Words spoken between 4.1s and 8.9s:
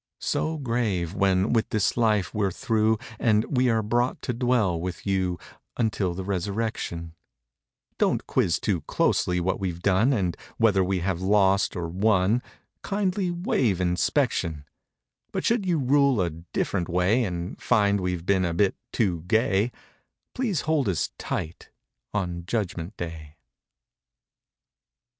to dwell with you Until the resurrection; 97 Don't quiz too